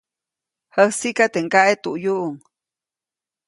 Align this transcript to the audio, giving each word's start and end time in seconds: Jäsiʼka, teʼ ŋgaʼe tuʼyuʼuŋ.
Jäsiʼka, 0.75 1.25
teʼ 1.33 1.43
ŋgaʼe 1.47 1.73
tuʼyuʼuŋ. 1.83 2.35